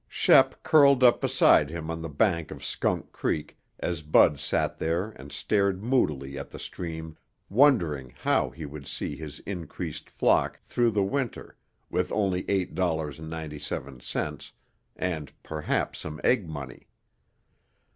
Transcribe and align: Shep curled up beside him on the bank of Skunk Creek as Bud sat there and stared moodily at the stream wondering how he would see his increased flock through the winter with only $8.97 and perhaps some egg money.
Shep 0.07 0.63
curled 0.63 1.03
up 1.03 1.21
beside 1.21 1.69
him 1.69 1.91
on 1.91 2.01
the 2.01 2.09
bank 2.09 2.49
of 2.49 2.63
Skunk 2.65 3.11
Creek 3.11 3.55
as 3.79 4.01
Bud 4.01 4.39
sat 4.39 4.79
there 4.79 5.09
and 5.11 5.31
stared 5.31 5.83
moodily 5.83 6.39
at 6.39 6.49
the 6.49 6.57
stream 6.57 7.15
wondering 7.49 8.09
how 8.21 8.49
he 8.49 8.65
would 8.65 8.87
see 8.87 9.15
his 9.15 9.37
increased 9.41 10.09
flock 10.09 10.59
through 10.63 10.89
the 10.89 11.03
winter 11.03 11.55
with 11.91 12.11
only 12.13 12.41
$8.97 12.45 14.51
and 14.95 15.31
perhaps 15.43 15.99
some 15.99 16.19
egg 16.23 16.49
money. 16.49 16.87